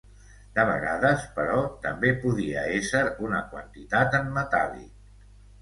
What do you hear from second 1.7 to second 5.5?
també podia ésser una quantitat en metàl·lic.